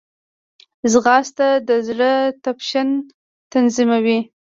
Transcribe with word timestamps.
ځغاسته 0.91 1.47
د 1.67 1.69
زړه 1.87 2.11
تپش 2.43 2.71
تنظیموي 3.51 4.19